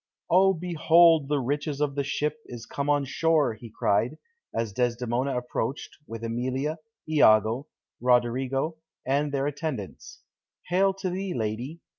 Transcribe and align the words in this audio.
"O, 0.31 0.55
behold, 0.55 1.27
the 1.27 1.37
riches 1.39 1.79
of 1.79 1.93
the 1.93 2.03
ship 2.03 2.37
is 2.47 2.65
come 2.65 2.89
on 2.89 3.05
shore!" 3.05 3.53
he 3.53 3.69
cried, 3.69 4.17
as 4.51 4.73
Desdemona 4.73 5.37
approached, 5.37 5.95
with 6.07 6.23
Emilia, 6.23 6.79
Iago, 7.07 7.67
Roderigo, 8.01 8.77
and 9.05 9.31
their 9.31 9.45
attendants. 9.45 10.23
"Hail 10.69 10.95
to 10.95 11.11
thee, 11.11 11.35
lady! 11.35 11.81